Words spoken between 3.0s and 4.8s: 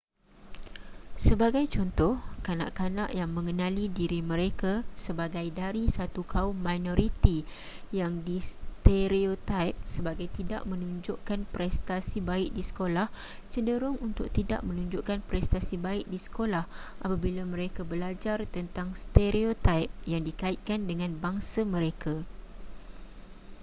yang mengenali diri mereka